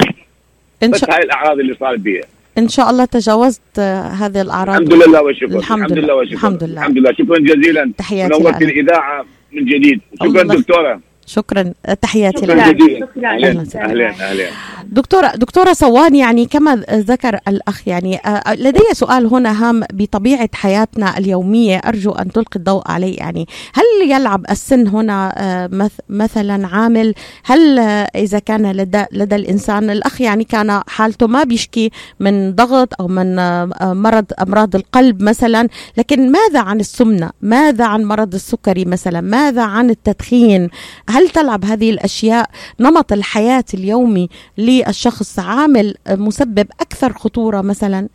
بس 0.83 1.04
هاي 1.11 1.23
الأعراض 1.23 1.59
اللي 1.59 1.75
صارت 1.81 2.00
بيها. 2.00 2.25
إن 2.59 2.69
شاء 2.69 2.90
الله 2.90 3.04
تجاوزت 3.04 3.78
هذه 4.21 4.40
الأعراض. 4.40 4.81
الحمد 4.81 4.92
لله 5.09 5.23
وشكرا. 5.23 5.59
الحمد, 5.59 5.92
لله. 5.92 6.14
وشكرا. 6.14 6.35
الحمد 6.35 6.64
لله. 6.64 6.81
الحمد 6.81 6.99
لله. 6.99 7.12
شكرا 7.12 7.38
جزيلا. 7.38 7.92
تحياتي 7.99 8.33
نورت 8.33 8.62
الإذاعة 8.62 9.26
من 9.52 9.64
جديد. 9.64 10.00
شكرا 10.23 10.42
دكتورة. 10.42 11.00
شكرا 11.26 11.73
تحياتي 12.02 12.47
شكرا 12.47 12.55
لك. 12.55 12.79
شكرا 12.79 13.31
أهلا 13.35 13.67
أهلا 13.75 14.11
أهلا 14.11 14.47
دكتورة 14.87 15.33
دكتورة 15.37 15.73
صوان 15.73 16.14
يعني 16.14 16.47
كما 16.47 16.76
ذكر 16.91 17.38
الأخ 17.49 17.88
يعني 17.88 18.17
آه، 18.17 18.55
لدي 18.55 18.81
سؤال 18.93 19.26
هنا 19.26 19.69
هام 19.69 19.85
بطبيعة 19.93 20.49
حياتنا 20.55 21.19
اليومية 21.19 21.76
أرجو 21.79 22.12
أن 22.12 22.33
تلقي 22.33 22.57
الضوء 22.57 22.83
عليه 22.91 23.19
يعني 23.19 23.47
هل 23.75 24.11
يلعب 24.11 24.45
السن 24.50 24.87
هنا 24.87 25.35
آه، 25.37 25.91
مثلا 26.09 26.67
عامل؟ 26.67 27.14
هل 27.45 27.79
آه، 27.79 28.09
إذا 28.14 28.38
كان 28.38 28.73
لدى, 28.73 29.05
لدى 29.12 29.37
الإنسان 29.37 29.91
الأخ 29.91 30.21
يعني 30.21 30.45
كان 30.45 30.81
حالته 30.88 31.26
ما 31.26 31.45
بيشكي 31.45 31.91
من 32.21 32.55
ضغط 32.55 32.88
أو 33.00 33.09
من 33.09 33.37
مرض 33.81 34.25
أمراض 34.41 34.76
القلب 34.76 35.23
مثلا 35.23 35.69
لكن 35.97 36.33
ماذا 36.33 36.61
عن 36.61 36.81
السمنة؟ 36.81 37.31
ماذا 37.43 37.85
عن 37.85 38.05
مرض 38.05 38.35
السكري 38.35 38.85
مثلا؟ 38.85 39.21
ماذا 39.21 39.62
عن 39.62 39.91
التدخين؟ 39.91 40.69
هل 41.12 41.28
تلعب 41.28 41.64
هذه 41.64 41.90
الأشياء 41.90 42.50
نمط 42.81 43.12
الحياة 43.12 43.64
اليومي 43.75 44.28
للشخص 44.59 45.38
عامل 45.38 45.95
مسبب 46.09 46.66
أكثر 46.81 47.12
خطورة 47.12 47.61
مثلا؟ 47.61 48.09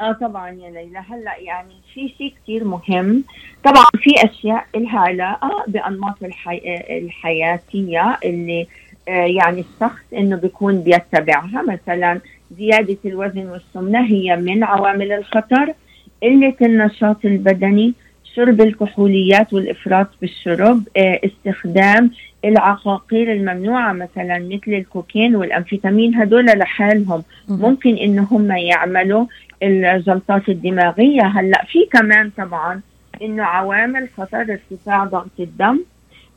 آه 0.00 0.12
طبعا 0.12 0.50
يا 0.50 0.70
ليلى. 0.70 0.98
هلأ 0.98 1.36
يعني 1.38 1.74
في 1.94 2.08
شيء 2.18 2.34
كثير 2.42 2.64
مهم. 2.64 3.24
طبعا 3.64 3.86
في 3.96 4.10
أشياء 4.24 4.66
لها 4.74 4.98
علاقة 4.98 5.64
بأنماط 5.68 6.22
الحي... 6.22 6.60
الحياتية 6.90 8.18
اللي 8.24 8.66
آه 9.08 9.10
يعني 9.10 9.60
الشخص 9.74 10.02
إنه 10.16 10.36
بيكون 10.36 10.80
بيتبعها. 10.80 11.62
مثلا 11.62 12.20
زيادة 12.58 12.96
الوزن 13.04 13.48
والسمنة 13.48 14.06
هي 14.06 14.36
من 14.36 14.64
عوامل 14.64 15.12
الخطر 15.12 15.74
قلة 16.22 16.54
النشاط 16.62 17.24
البدني 17.24 17.94
شرب 18.34 18.60
الكحوليات 18.60 19.52
والإفراط 19.52 20.08
بالشرب 20.20 20.82
آه، 20.96 21.20
استخدام 21.24 22.10
العقاقير 22.44 23.32
الممنوعة 23.32 23.92
مثلا 23.92 24.38
مثل 24.38 24.72
الكوكين 24.72 25.36
والأمفيتامين 25.36 26.14
هدول 26.14 26.46
لحالهم. 26.46 27.22
ممكن 27.48 27.96
ان 27.96 28.18
هم 28.18 28.50
يعملوا 28.52 29.26
الجلطات 29.62 30.48
الدماغية. 30.48 31.22
هلأ 31.22 31.64
في 31.64 31.78
كمان 31.92 32.30
طبعا 32.36 32.80
إنه 33.22 33.42
عوامل 33.42 34.08
خطر 34.16 34.40
ارتفاع 34.40 35.04
ضغط 35.04 35.40
الدم 35.40 35.80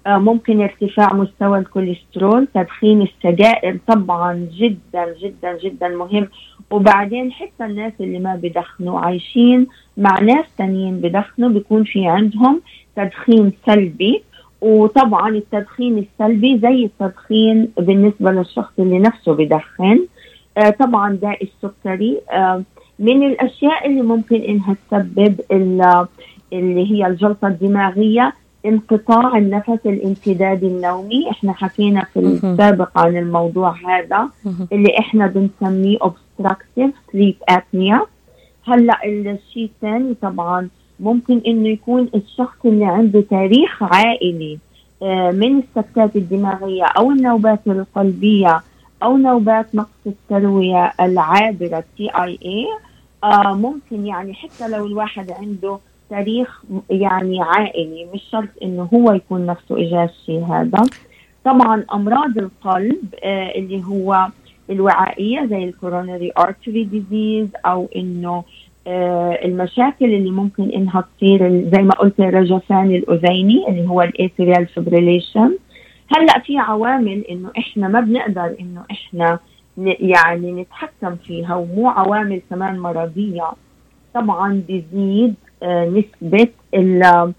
ممكن 0.07 0.61
ارتفاع 0.61 1.13
مستوى 1.13 1.59
الكوليسترول 1.59 2.47
تدخين 2.53 3.01
السجائر 3.01 3.77
طبعا 3.87 4.47
جدا 4.53 5.15
جدا 5.21 5.57
جدا 5.63 5.87
مهم. 5.87 6.27
وبعدين 6.71 7.31
حتى 7.31 7.65
الناس 7.65 7.93
اللي 7.99 8.19
ما 8.19 8.35
بدخنوا 8.35 8.99
عايشين 8.99 9.67
مع 9.97 10.19
ناس 10.19 10.45
تانيين 10.57 10.97
بدخنوا 11.01 11.49
بيكون 11.49 11.83
في 11.83 12.07
عندهم 12.07 12.61
تدخين 12.95 13.51
سلبي. 13.65 14.23
وطبعا 14.61 15.29
التدخين 15.29 15.97
السلبي 15.97 16.59
زي 16.59 16.85
التدخين 16.85 17.71
بالنسبة 17.77 18.31
للشخص 18.31 18.73
اللي 18.79 18.99
نفسه 18.99 19.33
بدخن. 19.33 19.99
آه 20.57 20.69
طبعا 20.69 21.13
داء 21.13 21.43
السكري. 21.43 22.17
آه 22.31 22.63
من 22.99 23.23
الأشياء 23.23 23.87
اللي 23.87 24.01
ممكن 24.01 24.35
إنها 24.35 24.75
تسبب 24.89 25.41
اللي 26.53 26.91
هي 26.91 27.07
الجلطة 27.07 27.47
الدماغية 27.47 28.33
انقطاع 28.65 29.37
النفس 29.37 29.79
الامتدادي 29.85 30.67
النومي. 30.67 31.29
إحنا 31.29 31.53
حكينا 31.53 32.05
في 32.13 32.19
السابق 32.19 32.97
عن 32.97 33.17
الموضوع 33.17 33.75
هذا 33.87 34.29
اللي 34.73 34.99
إحنا 34.99 35.27
بنسميه 35.27 35.97
obstructive 35.97 36.91
sleep 37.11 37.53
apnea. 37.55 37.99
هلأ 38.67 38.99
الشيء 39.05 39.65
الثاني 39.65 40.13
طبعا 40.21 40.69
ممكن 40.99 41.41
إنه 41.47 41.69
يكون 41.69 42.09
الشخص 42.15 42.57
اللي 42.65 42.85
عنده 42.85 43.21
تاريخ 43.21 43.83
عائلي 43.83 44.59
آه، 45.03 45.31
من 45.31 45.59
السكتات 45.59 46.15
الدماغية 46.15 46.83
أو 46.83 47.11
النوبات 47.11 47.59
القلبية 47.67 48.61
أو 49.03 49.17
نوبات 49.17 49.75
نقص 49.75 49.89
التروية 50.07 50.93
العابرة 50.99 51.83
TIA 51.97 52.67
ممكن 53.53 54.05
يعني 54.05 54.33
حتى 54.33 54.67
لو 54.67 54.85
الواحد 54.85 55.31
عنده 55.31 55.77
تاريخ 56.09 56.63
يعني 56.89 57.41
عائلي 57.41 58.07
مش 58.13 58.23
شرط 58.31 58.49
إنه 58.63 58.89
هو 58.93 59.11
يكون 59.13 59.45
نفسه 59.45 59.77
اجى 59.77 60.03
الشيء 60.03 60.43
هذا. 60.45 60.83
طبعا 61.45 61.83
أمراض 61.93 62.37
القلب 62.37 63.15
آه 63.23 63.51
اللي 63.55 63.83
هو 63.83 64.27
الوعائية 64.69 65.45
زي 65.45 65.63
ال 65.63 65.71
coronary 65.71 66.31
artery 66.37 66.83
disease 66.83 67.47
أو 67.65 67.87
إنه 67.95 68.43
آه 68.87 69.39
المشاكل 69.45 70.05
اللي 70.05 70.31
ممكن 70.31 70.69
إنها 70.69 71.01
تصير 71.17 71.49
زي 71.49 71.81
ما 71.81 71.91
قلت 71.93 72.19
الرجفان 72.19 72.91
الأذيني 72.95 73.67
اللي 73.69 73.87
هو 73.89 74.01
ال 74.01 74.11
atrial 74.11 74.67
fibrillation 74.67 75.57
هلأ 76.15 76.39
في 76.39 76.57
عوامل 76.57 77.21
إنه 77.31 77.49
إحنا 77.57 77.87
ما 77.87 77.99
بنقدر 77.99 78.55
إنه 78.59 78.83
إحنا 78.91 79.39
يعني 79.99 80.51
نتحكم 80.51 81.15
فيها 81.15 81.55
ومو 81.55 81.87
عوامل 81.89 82.41
كمان 82.49 82.79
مرضية. 82.79 83.51
طبعا 84.13 84.61
بيزيد 84.67 85.35
نسبة 85.63 86.47
آه، 86.73 87.33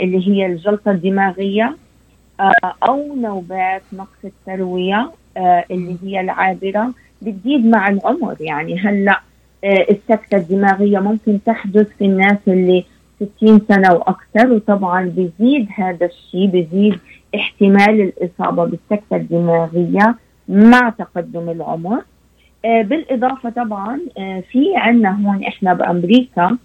اللي 0.00 0.28
هي 0.28 0.46
الجلطة 0.46 0.90
الدماغية 0.90 1.76
آه، 2.40 2.74
أو 2.82 3.14
نوبات 3.14 3.82
نقص 3.92 4.24
التروية 4.24 5.10
اللي 5.70 5.96
هي 6.02 6.20
العابرة. 6.20 6.92
بتزيد 7.22 7.66
مع 7.66 7.88
العمر 7.88 8.36
يعني. 8.40 8.78
هلأ 8.78 9.20
السكتة 9.64 10.36
الدماغية 10.36 10.98
ممكن 10.98 11.38
تحدث 11.46 11.88
في 11.98 12.04
الناس 12.04 12.38
اللي 12.48 12.84
60 13.38 13.60
سنة 13.68 13.92
وأكثر 13.92 14.52
وطبعا 14.52 15.04
بيزيد 15.16 15.68
هذا 15.76 16.06
الشيء 16.06 16.46
بيزيد 16.46 16.98
احتمال 17.34 18.00
الإصابة 18.00 18.64
بالسكتة 18.64 19.16
الدماغية 19.16 20.16
مع 20.48 20.90
تقدم 20.98 21.50
العمر. 21.50 22.02
آه، 22.64 22.82
بالإضافة 22.82 23.50
طبعا 23.50 24.00
آه، 24.18 24.42
في 24.50 24.76
عندنا 24.76 25.28
هون 25.28 25.44
إحنا 25.44 25.74
بأمريكا 25.74 26.56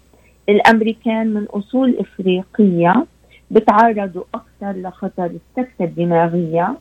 الأمريكان 0.48 1.26
من 1.34 1.44
أصول 1.50 1.96
إفريقية 1.98 3.06
بتعرضوا 3.50 4.22
أكثر 4.34 4.80
لخطر 4.80 5.26
السكتة 5.26 5.84
الدماغية 5.84 6.74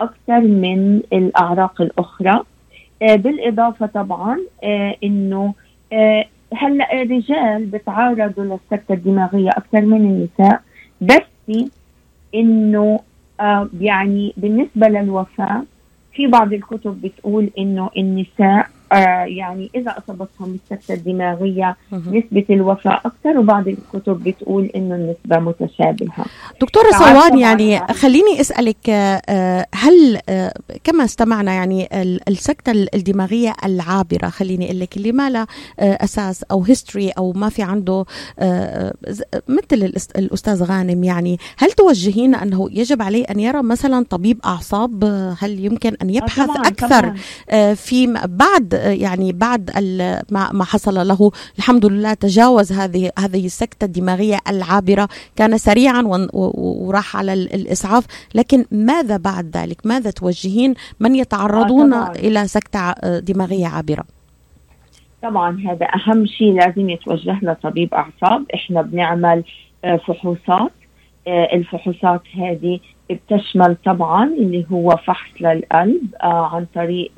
أكثر 0.00 0.40
من 0.40 1.00
الأعراق 1.12 1.80
الأخرى. 1.80 2.40
آه، 3.02 3.16
بالإضافة 3.16 3.86
طبعا 3.86 4.38
إنه 5.04 5.54
هلأ 6.54 7.02
الرجال 7.02 7.66
بتعرضوا 7.66 8.44
للسكتة 8.44 8.92
الدماغية 8.94 9.50
أكثر 9.50 9.80
من 9.80 9.96
النساء. 9.96 10.60
بس 11.00 11.66
إنه 12.34 13.00
يعني 13.80 14.32
بالنسبة 14.36 14.88
للوفاة 14.88 15.62
في 16.12 16.26
بعض 16.26 16.52
الكتب 16.52 17.00
بتقول 17.02 17.50
إنه 17.58 17.90
النساء 17.96 18.66
آه 18.66 18.73
يعني 19.26 19.70
إذا 19.74 19.94
أصابتهم 19.98 20.58
السكتة 20.64 20.94
الدماغية 20.94 21.76
نسبة 21.92 22.44
الوفاة 22.50 23.00
أكثر 23.04 23.38
وبعض 23.38 23.68
الكتب 23.68 24.22
بتقول 24.24 24.64
إنه 24.76 24.94
النسبة 24.94 25.38
متشابهة. 25.38 26.24
دكتورة 26.60 26.90
صوان 26.90 27.38
يعني 27.38 27.78
خليني 27.86 28.40
أسألك 28.40 28.90
آه 28.90 29.66
هل 29.74 30.18
آه 30.28 30.54
كما 30.84 31.04
استمعنا 31.04 31.52
يعني 31.52 31.88
السكتة 32.28 32.72
الدماغية 32.94 33.52
العابرة 33.64 34.28
خليني 34.28 34.66
أقول 34.66 34.80
لك 34.80 34.96
اللي 34.96 35.12
ما 35.12 35.30
لها 35.30 35.46
آه 35.80 35.98
أساس 36.04 36.42
أو 36.50 36.62
هيستوري 36.62 37.10
أو 37.10 37.32
ما 37.32 37.48
في 37.48 37.62
عنده 37.62 38.04
آه 38.38 38.94
مثل 39.48 39.92
الأستاذ 40.16 40.64
غانم 40.64 41.04
يعني 41.04 41.38
هل 41.58 41.72
توجهين 41.72 42.34
أنه 42.34 42.68
يجب 42.72 43.02
عليه 43.02 43.24
أن 43.24 43.40
يرى 43.40 43.62
مثلا 43.62 44.04
طبيب 44.10 44.40
أعصاب؟ 44.44 45.04
هل 45.38 45.64
يمكن 45.64 45.96
أن 46.02 46.10
يبحث 46.10 46.38
آه 46.38 46.46
طبعاً 46.46 46.66
أكثر 46.68 47.00
طبعاً. 47.00 47.16
آه 47.50 47.74
في 47.74 48.06
بعد 48.24 48.74
يعني 48.84 49.32
بعد 49.32 49.70
ما 50.30 50.64
حصل 50.64 51.08
له. 51.08 51.30
الحمد 51.58 51.86
لله 51.86 52.14
تجاوز 52.14 52.72
هذه 52.72 53.10
هذه 53.18 53.46
السكتة 53.46 53.84
الدماغية 53.84 54.38
العابرة. 54.48 55.08
كان 55.36 55.58
سريعا 55.58 56.28
وراح 56.32 57.16
على 57.16 57.32
الإسعاف. 57.32 58.06
لكن 58.34 58.64
ماذا 58.70 59.16
بعد 59.16 59.56
ذلك؟ 59.56 59.86
ماذا 59.86 60.10
توجهين؟ 60.10 60.74
من 61.00 61.14
يتعرضون 61.14 61.92
آه 61.92 62.12
إلى 62.12 62.46
سكتة 62.46 62.92
دماغية 63.18 63.66
عابرة؟ 63.66 64.04
طبعا 65.22 65.58
هذا 65.68 65.86
أهم 65.86 66.26
شيء 66.26 66.52
لازم 66.52 66.90
يتوجه 66.90 67.38
لطبيب 67.42 67.94
أعصاب. 67.94 68.44
إحنا 68.54 68.82
بنعمل 68.82 69.44
آه، 69.84 69.96
فحوصات. 69.96 70.72
آه، 71.26 71.48
الفحوصات 71.52 72.22
هذه 72.34 72.80
بتشمل 73.10 73.76
طبعا 73.84 74.24
اللي 74.24 74.66
هو 74.72 74.90
فحص 75.06 75.30
للقلب 75.40 76.02
عن 76.22 76.66
طريق 76.74 77.10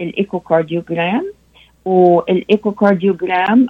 ال 0.00 0.09
echocardiogram 0.09 1.32
وال 1.84 2.07
echocardiogram 2.07 3.66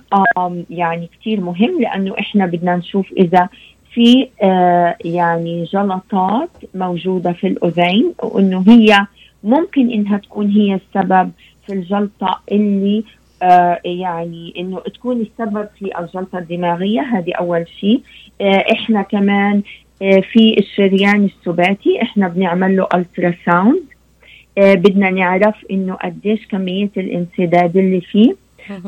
يعني 0.70 1.08
كثير 1.20 1.40
مهم 1.40 1.80
لأنه 1.80 2.14
إحنا 2.18 2.46
بدنا 2.46 2.76
نشوف 2.76 3.12
إذا 3.12 3.49
في 3.92 4.28
آه 4.42 4.96
يعني 5.04 5.64
جلطات 5.64 6.50
موجودة 6.75 7.32
في 7.32 7.46
الأذين 7.46 8.12
وإنه 8.22 8.64
هي 8.68 9.06
ممكن 9.44 9.90
إنها 9.90 10.18
تكون 10.18 10.50
هي 10.50 10.75
السبب 10.75 11.30
في 11.66 11.72
الجلطة 11.72 12.40
اللي 12.52 13.04
آه 13.42 13.80
يعني 13.84 14.54
إنه 14.58 14.80
تكون 14.80 15.20
السبب 15.20 15.68
في 15.78 15.99
الجلطة 16.00 16.38
الدماغية. 16.38 17.00
هذه 17.00 17.32
أول 17.32 17.64
شيء. 17.80 18.00
آه 18.40 18.64
إحنا 18.72 19.02
كمان 19.02 19.62
في 20.32 20.56
الشريان 20.58 21.25
السباتي 21.25 22.02
إحنا 22.02 22.28
بنعمل 22.28 22.76
له 22.76 22.88
ultrasound 22.95 23.83
بدنا 24.61 25.11
نعرف 25.11 25.55
إنه 25.71 25.95
قديش 25.95 26.47
كمية 26.47 26.90
الانسداد 26.97 27.76
اللي 27.76 28.00
فيه. 28.00 28.35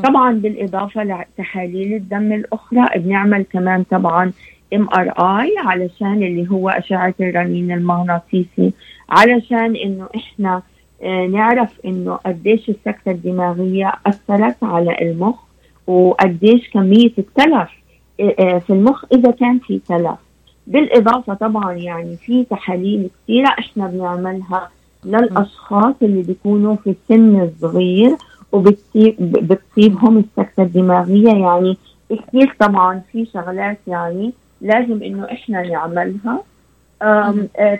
طبعا 0.03 0.33
بالإضافة 0.33 1.03
لتحاليل 1.03 1.93
الدم 1.93 2.33
الأخرى 2.33 2.85
بنعمل 2.99 3.45
كمان 3.53 3.83
طبعا 3.83 4.31
MRI 4.73 5.55
علشان 5.57 6.23
اللي 6.23 6.47
هو 6.51 6.69
أشعة 6.69 7.13
الرنين 7.21 7.71
المغناطيسي 7.71 8.71
علشان 9.09 9.75
إنه 9.75 10.07
إحنا 10.15 10.61
آه، 11.03 11.27
نعرف 11.27 11.69
إنه 11.85 12.13
قديش 12.13 12.69
السكتة 12.69 13.11
الدماغية 13.11 13.93
أثرت 14.05 14.63
على 14.63 14.97
المخ 15.01 15.35
وقديش 15.87 16.69
كمية 16.69 17.11
التلف 17.17 17.69
آه، 18.19 18.57
في 18.59 18.69
المخ 18.69 19.05
إذا 19.13 19.31
كان 19.31 19.59
في 19.59 19.79
تلف. 19.89 20.17
بالإضافة 20.67 21.33
طبعا 21.33 21.73
يعني 21.73 22.15
في 22.17 22.43
تحاليل 22.43 23.09
كثيره 23.23 23.47
إحنا 23.59 23.87
بنعملها 23.87 24.69
للأشخاص 25.05 25.95
اللي 26.01 26.21
بيكونوا 26.21 26.75
في 26.75 26.89
السن 26.89 27.41
الصغير 27.41 28.15
وبتصيبهم 28.51 30.17
السكتة 30.17 30.63
الدماغية. 30.63 31.33
يعني 31.33 31.77
كثير 32.09 32.55
طبعا 32.59 33.01
في 33.11 33.25
شغلات 33.33 33.77
يعني 33.87 34.33
لازم 34.61 35.03
إنه 35.03 35.25
إحنا 35.31 35.61
نعملها. 35.69 36.41
آه 37.01 37.35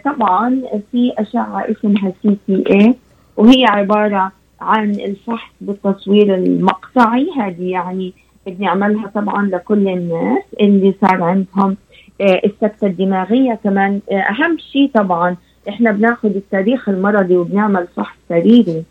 طبعا 0.05 0.61
في 0.91 1.13
اشعه 1.17 1.65
اسمها 1.71 2.13
CTA 2.23 2.93
وهي 3.37 3.65
عبارة 3.65 4.31
عن 4.61 4.89
الفحص 4.89 5.51
بالتصوير 5.61 6.35
المقطعي. 6.35 7.27
هذه 7.37 7.71
يعني 7.71 8.13
بنعملها 8.47 9.07
طبعا 9.15 9.47
لكل 9.47 9.87
الناس 9.87 10.43
اللي 10.61 10.93
صار 11.01 11.23
عندهم 11.23 11.77
آه 12.21 12.41
السكتة 12.45 12.87
الدماغية 12.87 13.59
كمان. 13.63 13.99
آه 14.11 14.15
أهم 14.15 14.57
شيء 14.57 14.91
طبعا 14.93 15.35
إحنا 15.69 15.91
بناخذ 15.91 16.35
التاريخ 16.35 16.89
المرضي 16.89 17.37
وبنعمل 17.37 17.87
فحص 17.95 18.17
سريري 18.29 18.83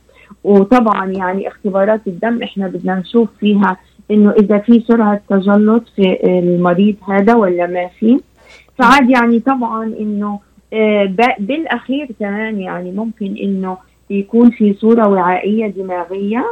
وطبعا 0.45 1.11
يعني 1.11 1.49
اختبارات 1.49 2.01
الدم 2.07 2.43
إحنا 2.43 2.69
بدنا 2.69 2.95
نشوف 2.95 3.29
فيها 3.41 3.77
إنه 4.11 4.31
إذا 4.31 4.59
في 4.59 4.81
سرعة 4.89 5.21
تجلط 5.29 5.85
في 5.97 6.19
المريض 6.25 6.97
هذا 7.09 7.35
ولا 7.35 7.67
ما 7.67 7.89
في. 7.99 8.21
فعاد 8.79 9.11
يعني 9.11 9.41
طبعا 9.41 9.85
إنه 10.01 10.41
آه، 10.73 11.15
بالأخير 11.39 12.09
كمان 12.21 12.61
يعني 12.61 12.93
ممكن 12.93 13.37
إنه 13.43 13.77
يكون 14.11 14.51
في 14.51 14.75
صورة 14.75 15.09
وعائية 15.09 15.67
دماغية. 15.67 16.45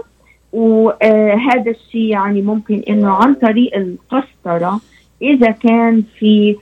وهذا 0.53 1.71
الشيء 1.71 2.11
يعني 2.11 2.43
ممكن 2.43 2.83
إنه 2.89 3.11
عن 3.11 3.35
طريق 3.35 3.77
القسطرة 3.77 4.81
إذا 5.23 5.51
كان 5.51 6.03
في 6.19 6.57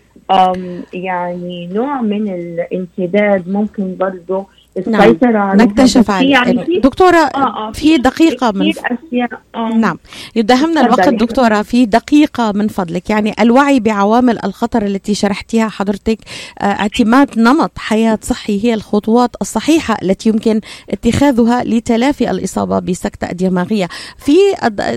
يعني 0.93 1.67
نوع 1.67 2.01
من 2.01 2.29
الانسداد 2.29 3.49
ممكن 3.49 3.97
برضه 3.97 4.47
السيطرة 4.79 5.31
نعم. 5.31 5.57
نكتشف 5.57 6.11
عليه 6.11 6.31
يعني 6.31 6.81
دكتورة 6.81 7.17
آه 7.17 7.69
آه 7.69 7.73
في 7.73 7.99
دقيقة 7.99 8.53
من 8.53 8.73
ف... 8.73 8.79
آه. 9.55 9.69
نعم. 9.69 9.99
يدهمنا 10.37 10.81
الوقت 10.81 11.09
دكتورة 11.09 11.62
في 11.62 11.87
دقيقة 11.87 12.53
من 12.53 12.69
فضلك. 12.69 13.11
يعني 13.11 13.35
الوعي 13.41 13.81
بعوامل 13.81 14.38
الخطر 14.45 14.83
التي 14.87 15.14
شرحتيها 15.14 15.69
حضرتك 15.69 16.19
آه 16.59 16.64
اعتماد 16.64 17.38
نمط 17.38 17.71
حياة 17.77 18.19
صحي 18.23 18.64
هي 18.64 18.75
الخطوات 18.75 19.31
الصحيحة 19.41 19.97
التي 20.03 20.29
يمكن 20.29 20.61
اتخاذها 20.91 21.64
لتلافي 21.64 22.31
الإصابة 22.31 22.79
بسكتة 22.79 23.27
دماغية. 23.27 23.88
في 24.19 24.37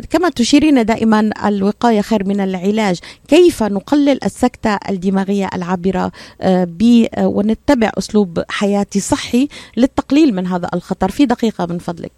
كما 0.09 0.29
تشيرين 0.29 0.85
دائما 0.85 1.29
الوقاية 1.45 2.01
خير 2.01 2.27
من 2.27 2.39
العلاج. 2.39 2.99
كيف 3.27 3.63
نقلل 3.63 4.23
السكتة 4.23 4.77
الدماغية 4.89 5.49
العابرة 5.55 6.11
آه 6.41 6.67
آه 6.81 7.27
ونتبع 7.27 7.91
أسلوب 7.97 8.43
حياتي 8.49 8.99
صحي 8.99 9.47
للتقليل 9.77 10.35
من 10.35 10.47
هذا 10.47 10.69
الخطر. 10.73 11.09
في 11.09 11.25
دقيقة 11.25 11.65
من 11.69 11.77
فضلك. 11.77 12.11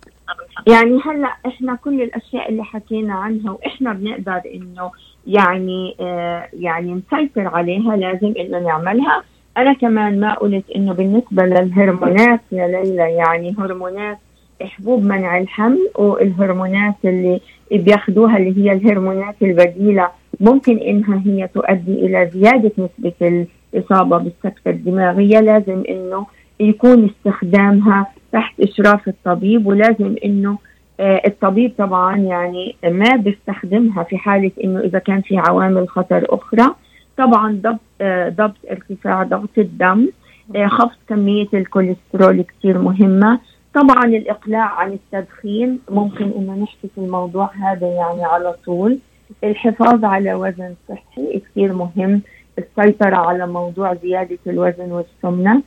يعني 0.67 0.99
هلا 1.05 1.33
إحنا 1.45 1.75
كل 1.75 2.01
الأشياء 2.01 2.49
اللي 2.49 2.63
حكينا 2.63 3.13
عنها 3.13 3.51
وإحنا 3.51 3.93
بنقدر 3.93 4.41
إنه 4.53 4.91
يعني 5.27 5.95
آه 5.99 6.47
يعني 6.53 6.93
نسيطر 6.93 7.47
عليها 7.47 7.95
لازم 7.95 8.33
إنه 8.39 8.59
نعملها. 8.59 9.23
أنا 9.57 9.73
كمان 9.73 10.19
ما 10.19 10.33
قلت 10.33 10.63
إنه 10.75 10.93
بالنسبة 10.93 11.43
للهرمونات 11.43 12.39
يا 12.51 12.67
ليلى 12.67 13.11
يعني 13.11 13.55
هرمونات 13.59 14.17
حبوب 14.61 15.03
منع 15.03 15.37
الحمل 15.37 15.89
والهرمونات 15.95 16.95
اللي 17.05 17.41
بياخذوها 17.71 18.37
اللي 18.37 18.63
هي 18.63 18.71
الهرمونات 18.71 19.35
البديلة 19.41 20.09
ممكن 20.39 20.77
إنها 20.77 21.21
هي 21.25 21.47
تؤدي 21.47 21.93
إلى 22.05 22.29
زيادة 22.33 22.71
نسبة 22.77 23.45
الإصابة 23.73 24.17
بالسكتة 24.17 24.69
الدماغية. 24.69 25.39
لازم 25.39 25.83
إنه 25.89 26.25
يكون 26.63 27.09
استخدامها 27.09 28.07
تحت 28.31 28.59
إشراف 28.59 29.07
الطبيب 29.07 29.67
ولازم 29.67 30.15
إنه 30.25 30.57
آه، 30.99 31.21
الطبيب 31.27 31.73
طبعا 31.77 32.17
يعني 32.17 32.75
ما 32.83 33.15
بيستخدمها 33.15 34.03
في 34.03 34.17
حالة 34.17 34.51
إنه 34.63 34.79
إذا 34.79 34.99
كان 34.99 35.21
في 35.21 35.37
عوامل 35.37 35.89
خطر 35.89 36.25
أخرى. 36.29 36.75
طبعا 37.17 37.59
ضبط 37.61 37.79
آه، 38.01 38.29
ضبط 38.29 38.57
ارتفاع 38.71 39.23
ضغط 39.23 39.57
الدم 39.57 40.09
آه، 40.55 40.67
خفض 40.67 40.97
كمية 41.09 41.47
الكوليسترول 41.53 42.41
كثير 42.41 42.77
مهمة. 42.77 43.39
طبعا 43.73 44.05
الإقلاع 44.05 44.65
عن 44.65 44.93
التدخين 44.93 45.79
ممكن 45.89 46.31
إنه 46.37 46.55
نحكي 46.63 46.87
في 46.95 46.97
الموضوع 46.97 47.49
هذا 47.53 47.87
يعني 47.87 48.23
على 48.23 48.53
طول. 48.65 48.97
الحفاظ 49.43 50.05
على 50.05 50.33
وزن 50.33 50.73
صحي 50.89 51.39
كثير 51.39 51.73
مهم. 51.73 52.21
السيطرة 52.59 53.15
على 53.15 53.47
موضوع 53.47 53.93
زيادة 53.93 54.37
الوزن 54.47 54.91
والسمنة. 54.91 55.61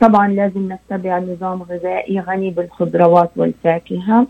طبعا 0.00 0.28
لازم 0.28 0.72
نتبع 0.72 1.18
نظام 1.18 1.62
غذائي 1.62 2.20
غني 2.20 2.50
بالخضروات 2.50 3.30
والفاكهة. 3.36 4.26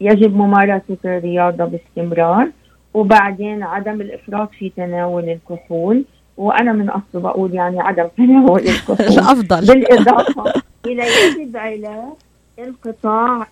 يجب 0.00 0.36
ممارسة 0.36 0.96
الرياضة 1.04 1.64
باستمرار 1.64 2.48
وبعدين 2.94 3.62
عدم 3.62 4.00
الإفراط 4.00 4.50
في 4.58 4.68
تناول 4.76 5.28
الكحول. 5.28 6.04
وأنا 6.36 6.72
من 6.72 6.88
أصله 6.90 7.20
بقول 7.22 7.54
يعني 7.54 7.80
عدم 7.80 8.06
تناول 8.16 8.60
الكحول. 8.68 9.06
الأفضل. 9.06 9.66
بالإضافة 9.66 10.52
إلى 10.86 11.02
يجب 11.02 11.56
علاج 11.56 12.12
انقطاع 12.58 13.46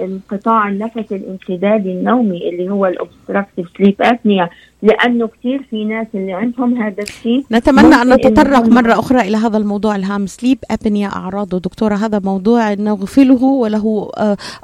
انقطاع 0.00 0.68
النفس 0.68 1.12
الانسدادي 1.12 1.92
النومي 1.92 2.48
اللي 2.48 2.70
هو 2.70 2.86
ال 2.86 2.93
obstructive 2.93 3.68
sleep 3.78 3.94
apnea 4.00 4.48
لأنه 4.82 5.26
كثير 5.26 5.62
في 5.70 5.84
ناس 5.84 6.06
اللي 6.14 6.32
عندهم 6.32 6.82
هذا 6.82 7.02
الشيء 7.02 7.44
نتمنى 7.52 7.94
أن 7.94 8.14
نتطرق 8.14 8.66
مرة 8.68 8.92
أخرى 8.92 9.20
إلى 9.20 9.36
هذا 9.36 9.56
الموضوع 9.58 9.96
الهام 9.96 10.26
sleep 10.26 10.58
apnea 10.70 11.08
اعراضه 11.08 11.58
دكتورة 11.58 11.94
هذا 11.94 12.18
موضوع 12.18 12.74
نغفله 12.74 13.44
وله 13.44 14.10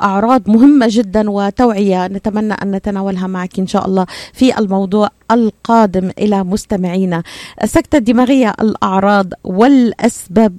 أعراض 0.03 0.51
مهمة 0.51 0.87
جدا 0.91 1.31
وتوعية. 1.31 2.07
نتمنى 2.07 2.55
أن 2.63 2.71
نتناولها 2.71 3.27
معك 3.27 3.59
إن 3.59 3.67
شاء 3.67 3.87
الله 3.87 4.07
في 4.33 4.59
الموضوع. 4.59 5.09
القادم 5.31 6.11
إلى 6.19 6.45
مستمعينا. 6.45 7.23
السكته 7.63 7.99
الدماغيه 7.99 8.55
الأعراض 8.61 9.27
والأسباب 9.45 10.59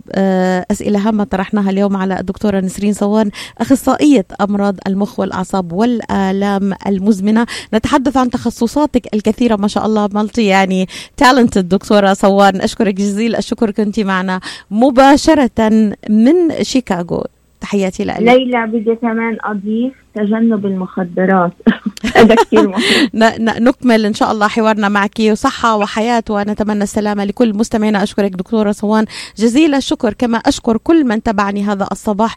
أسئلة 0.71 1.07
هامة 1.07 1.23
طرحناها 1.23 1.69
اليوم 1.69 1.97
على 1.97 2.19
الدكتورة 2.19 2.59
نسرين 2.59 2.93
صوان 2.93 3.31
أخصائية 3.57 4.25
أمراض 4.41 4.75
المخ 4.87 5.19
والأعصاب 5.19 5.73
والآلام 5.73 6.73
المزمنة. 6.87 7.45
نتحدث 7.73 8.17
عن 8.17 8.29
تخصصاتك 8.29 9.13
الكثيرة 9.13 9.55
ما 9.55 9.67
شاء 9.67 9.85
الله 9.85 10.09
مالتي 10.13 10.45
يعني 10.45 10.87
تالنتد 11.17 11.69
دكتورة 11.69 12.13
صوان. 12.13 12.61
أشكرك 12.61 12.93
جزيل 12.93 13.35
الشكر 13.35 13.71
كنت 13.71 13.99
معنا 13.99 14.39
مباشرة 14.71 15.69
من 16.09 16.63
شيكاغو. 16.63 17.23
تحياتي 17.61 18.03
لك. 18.03 18.19
ليلى 18.19 18.67
بدي 18.67 18.95
كمان 18.95 19.37
أضيف 19.43 19.93
تجنب 20.15 20.65
المخدرات. 20.65 21.51
هذا 22.15 22.35
كثير 22.35 22.71
نكمل 23.67 24.05
إن 24.05 24.13
شاء 24.13 24.31
الله 24.31 24.47
حوارنا 24.47 24.89
معك. 24.89 25.21
صحة 25.33 25.75
وحياة 25.75 26.23
ونتمنى 26.29 26.83
السلامة 26.83 27.25
لكل 27.25 27.53
مستمعينا. 27.53 28.03
أشكرك 28.03 28.31
دكتورة 28.31 28.71
صوان. 28.71 29.05
جزيل 29.37 29.75
الشكر. 29.75 30.13
كما 30.13 30.37
أشكر 30.37 30.77
كل 30.77 31.05
من 31.05 31.23
تبعني 31.23 31.63
هذا 31.63 31.87
الصباح. 31.91 32.35